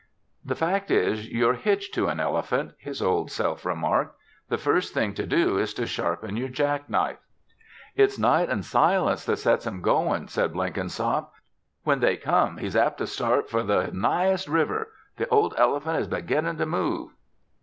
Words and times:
"The 0.43 0.55
fact 0.55 0.89
is 0.89 1.29
you're 1.29 1.53
hitched 1.53 1.93
to 1.93 2.07
an 2.07 2.19
elephant," 2.19 2.71
his 2.79 3.03
Old 3.03 3.29
Self 3.29 3.63
remarked. 3.65 4.17
"The 4.49 4.57
first 4.57 4.95
thing 4.95 5.13
to 5.13 5.27
do 5.27 5.59
is 5.59 5.75
to 5.75 5.85
sharpen 5.85 6.35
your 6.37 6.47
jack 6.47 6.89
knife." 6.89 7.19
"It's 7.95 8.17
Night 8.17 8.49
an' 8.49 8.63
Silence 8.63 9.25
that 9.25 9.37
sets 9.37 9.67
him 9.67 9.83
goin'," 9.83 10.27
said 10.27 10.53
Blenkinsop. 10.53 11.31
"When 11.83 11.99
they 11.99 12.17
come 12.17 12.57
he's 12.57 12.75
apt 12.75 12.97
to 12.97 13.05
start 13.05 13.47
for 13.47 13.61
the 13.61 13.91
nighest 13.93 14.47
river. 14.47 14.91
The 15.17 15.29
old 15.29 15.53
elephant 15.55 15.99
is 15.99 16.07
beginnin' 16.07 16.57
to 16.57 16.65
move." 16.65 17.11